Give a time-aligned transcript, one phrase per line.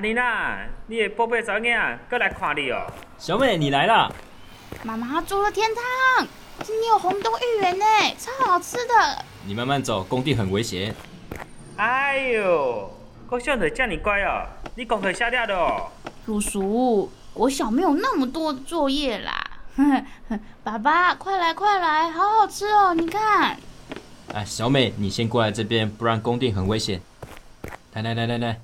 [0.00, 2.86] 妮娜，你的宝贝囡仔过来看你哦。
[3.18, 4.10] 小美，你来啦！
[4.82, 6.26] 妈妈做了天汤，
[6.62, 7.84] 今天有红豆芋圆呢，
[8.18, 9.24] 超好吃的。
[9.44, 10.94] 你慢慢走，工地很危险。
[11.76, 12.90] 哎呦，
[13.28, 14.46] 国小的叫你乖哦，
[14.76, 15.90] 你功课写了的哦。
[16.24, 19.44] 叔叔，国小没有那么多作业啦。
[20.64, 23.58] 爸爸，快来快来，好好吃哦，你看。
[24.32, 27.02] 哎，小美，你先过来这边，不然工地很危险。
[27.92, 28.60] 来来来来来，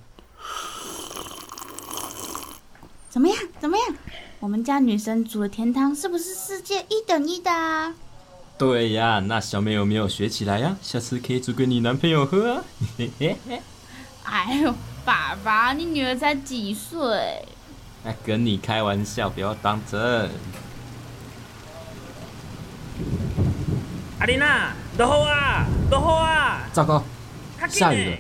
[3.18, 3.36] 怎么样？
[3.58, 3.96] 怎么样？
[4.38, 7.92] 我们家女生煮的甜汤是不是世界一等一的啊？
[8.56, 10.77] 对呀，那小美有没有学起来呀？
[10.80, 12.64] 下次可以煮给你男朋友喝啊。
[12.96, 13.60] 嘿嘿嘿。
[14.22, 14.72] 哎呦，
[15.04, 17.44] 爸爸，你女儿才几岁？
[18.04, 20.30] 哎，跟你开玩笑，不要当真。
[24.20, 26.69] 阿丽娜，落雨啊，落雨啊！
[26.72, 27.02] 糟糕，
[27.69, 28.16] 下雨了。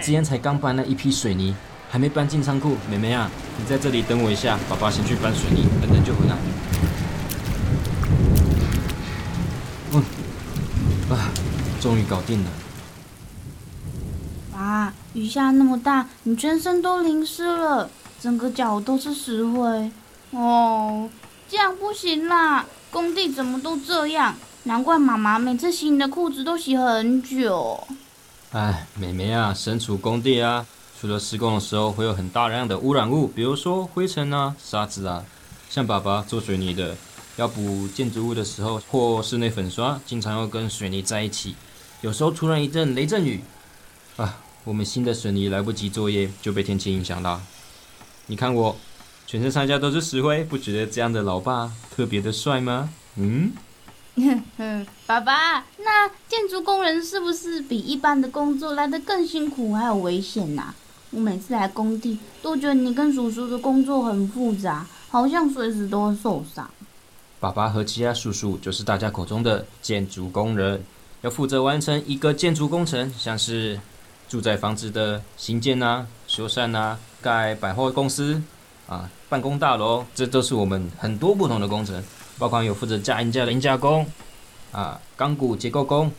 [0.00, 1.54] 今天才刚搬了一批水泥，
[1.90, 2.76] 还没搬进仓库。
[2.88, 6.36] 妹妹啊，你在这里等我一下，爸爸先去搬水泥，等等就回来。
[9.92, 10.02] 嗯，
[11.10, 11.28] 啊，
[11.80, 12.50] 终于搞定了。
[14.52, 19.90] 爸，雨下那么大，你全身都淋湿了，整个脚都是石灰。
[20.30, 21.10] 哦，
[21.48, 24.36] 这样不行啦，工地怎么都这样？
[24.64, 27.82] 难怪妈妈每次洗你的裤子都洗很久。
[28.52, 30.66] 哎，妹妹啊，身处工地啊，
[31.00, 35.24] 除了施工的时候会有很大量的污染物，比如说灰尘啊、沙子啊。
[35.70, 36.94] 像爸爸做水泥的，
[37.36, 41.56] 要补建筑物的时候或室内粉刷，经常要跟水泥在一起。
[42.02, 43.42] 有时候突然一阵雷阵雨，
[44.18, 47.40] 啊，我们新的水泥来不及作业就被天气影响了。
[48.26, 48.76] 你看我，
[49.26, 52.90] 全身上下都是石灰，不觉得这样的老爸特别的帅吗？
[53.16, 53.52] 嗯。
[55.06, 60.74] 爸爸，那建筑工人是不是比一般的工作来得更辛苦还有危险呐？
[61.10, 66.70] 我每次来工地都觉得你跟叔叔的工作很复杂，好像随时都会受伤。
[67.40, 70.84] 爸爸和其他叔叔就是大家口中的建筑工人，
[71.22, 73.80] 要负责完成一个建筑工程，像是
[74.28, 78.40] 住宅房子的新建啊、修缮啊、盖百货公司
[78.86, 82.02] 啊、办公大楼，这都是我们很多不同的工程。
[82.38, 84.06] 包括有负责加硬架的硬加工，
[84.72, 86.10] 啊，钢骨结构工、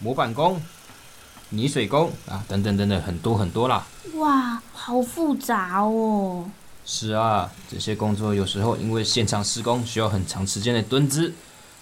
[0.00, 0.60] 模板工、
[1.50, 3.86] 泥水工啊，等等等等，很多很多啦。
[4.14, 6.50] 哇，好复杂哦。
[6.84, 11.32] 是啊，这些工作有时候因为现场施工需要很长时间的蹲姿，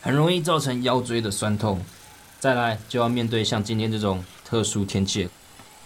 [0.01, 1.81] 很容易造成腰椎的酸痛。
[2.41, 5.29] 再来就要面对像今天这种特殊天气。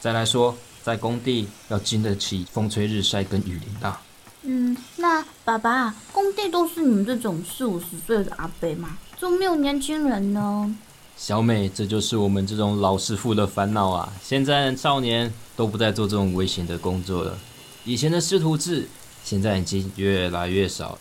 [0.01, 4.01] 再来说，在工地要经得起风吹日晒跟雨淋啊。
[4.43, 8.97] 嗯，那爸爸，工地都是你们这种四五十岁的阿伯吗？
[9.19, 10.77] 怎么没有年轻人呢？
[11.19, 14.13] 小美，这就是我们这种老师傅的烦恼啊！
[14.23, 17.37] 现在少年都不再做这种危险的工作了。
[17.85, 18.89] 以前的师徒制，
[19.25, 20.97] 现在已经越来越少。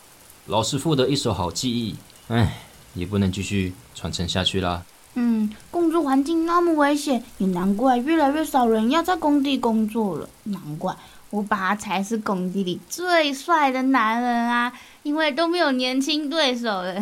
[0.48, 1.96] 老师傅的一手好技艺，
[2.30, 2.58] 唉，
[2.96, 4.84] 也不能继续传承下去啦。
[5.14, 10.28] 嗯，工作环境那么危险，也难怪越来越少人要在工地工作了。
[10.46, 10.98] 难怪。
[11.30, 14.72] 我爸才是工地里最帅的男人啊，
[15.04, 16.96] 因为都没有年轻对手了。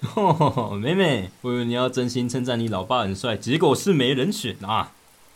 [0.80, 4.92] 妹妹，我以为你要真心称赞你老爸很帅，结果是没人选啊！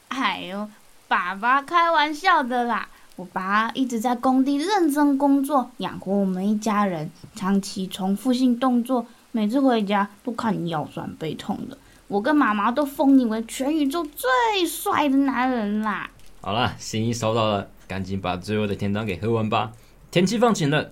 [0.09, 0.69] 哎呦，
[1.07, 2.89] 爸爸开玩笑的啦！
[3.17, 11.79] 我爸一直在工地认真工作，养活我们一家人，长期重复性动作，每次回家都看你腰酸背痛的。
[12.09, 16.11] 我跟妈妈都封你为全宇宙最帅的男人啦！
[16.41, 17.69] 好了，心意收到了。
[17.87, 19.71] 赶紧把最后的甜汤给喝完吧。
[20.11, 20.91] 天气放晴了，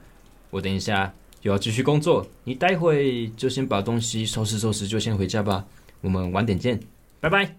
[0.50, 2.26] 我等一下又要继续工作。
[2.44, 5.64] 你待会就先把东西收拾收拾，就先回家吧。
[6.00, 6.80] 我们晚点见，
[7.20, 7.54] 拜拜。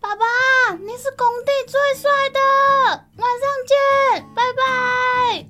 [0.00, 0.24] 爸爸，
[0.80, 2.38] 你是工地最帅的，
[3.16, 3.76] 晚上见，
[4.34, 5.46] 拜拜。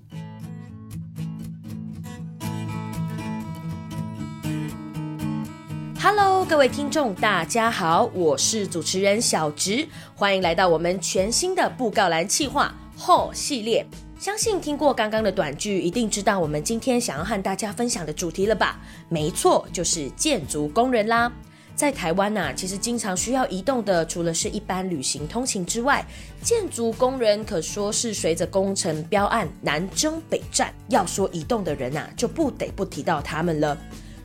[6.01, 13.87] Hello，各位听众，大家好，我是主持人小植，欢迎来到我们全新的布告栏企划后系列。
[14.19, 18.81] 相信听过刚刚的短剧，一定知道我们今天想要和大家分享的主题了吧？
[19.09, 21.33] 没错，就是建筑工人啦。
[21.77, 26.05] 在台湾呐，其实经常需要移动的，除了是一般旅行通勤之外，
[26.43, 30.75] 建筑工人可说是随着工程标案南征北战。
[30.89, 33.79] 要说移动的人呐，就不得不提到他们了。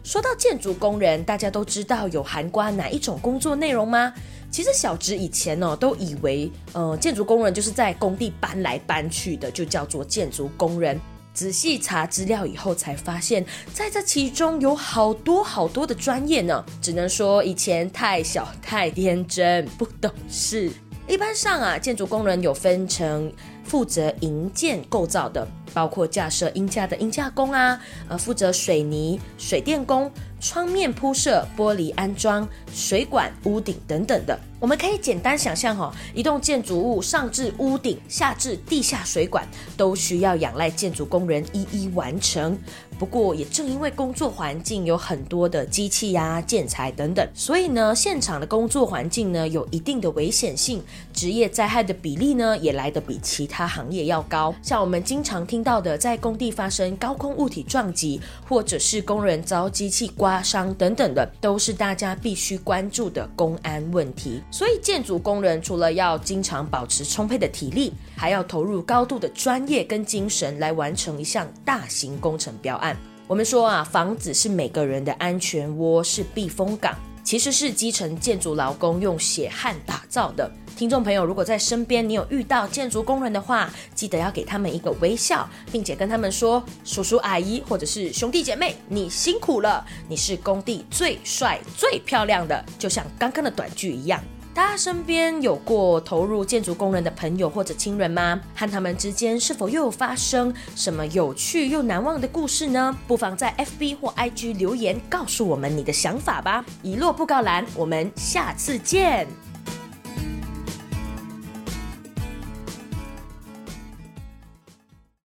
[0.03, 4.13] 说到建筑工人，大家都知道有涵盖哪一种工作内容吗？
[4.51, 10.99] 其实小植以前呢都以为，呃，建筑工人就是在工地搬来搬去的，就叫做建筑工人。
[11.33, 16.63] 仔细查资料以后才发现，在这其中有好多好多的专业呢。
[16.81, 20.69] 只能说以前太小太天真不懂事。
[21.07, 23.31] 一般上啊，建筑工人有分成
[23.63, 34.39] 负责营建构造的，包括架设鹰架的鹰架工啊，呃，负责水泥、水电工、窗面铺设、玻璃安装、水管、屋顶等等的。
[34.59, 42.57] 我们可以简单想象哈，一栋建筑物上至屋顶，下至地下水管，都需要仰赖建筑工人一一完成。
[42.97, 50.81] 不过，也正因为工作环境有很多的机器呀、建材等等，所以呢，现场的工作环境呢有一定的危险性，
[51.11, 54.55] 职业灾害的比例呢也来得比其他行业要高。
[54.61, 64.41] 像我们经常听到的，在工地发生高空物体撞击，或者是工人遭机器刮伤等等的，都是大家必须关注的公安问题。
[64.51, 72.97] 所以，建筑工人除了要经常保持充沛的体力，还要投入高度的专业跟精神来完成一项大型工程标案。
[73.25, 76.93] 我们说啊，房子是每个人的安全窝，是避风港，
[77.23, 80.51] 其实是基层建筑劳工用血汗打造的。
[80.75, 94.21] 听众朋友，如果在身边你有遇到建筑工人的话，记得要给他们一个微笑，并且跟他们说：“叔叔阿姨或者是兄弟姐妹，你辛苦了，你是工地最帅最漂亮的，就像刚刚的短剧一样。”
[94.53, 98.39] 大家身边有过投入建筑工人的朋友或者亲人吗？
[98.55, 102.95] 和他们之间是否又有发生什么有趣又难忘的故事呢？
[103.07, 106.63] 不妨在 FB 或 IG 留言告诉我们你的想法吧。
[106.83, 109.27] 一落布告栏，我们下次见。